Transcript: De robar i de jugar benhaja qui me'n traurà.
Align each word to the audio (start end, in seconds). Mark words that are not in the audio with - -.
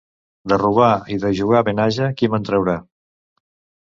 De 0.51 0.57
robar 0.61 0.87
i 1.15 1.17
de 1.25 1.29
jugar 1.39 1.61
benhaja 1.67 2.07
qui 2.21 2.31
me'n 2.37 2.47
traurà. 2.49 2.75